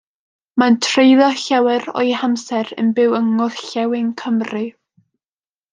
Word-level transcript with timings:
Mae'n 0.61 0.77
treulio 0.85 1.27
llawer 1.41 1.85
o'i 2.01 2.15
hamser 2.23 2.73
yn 2.85 2.91
byw 3.01 3.17
yng 3.21 3.29
Ngorllewin 3.37 4.09
Cymru. 4.25 4.65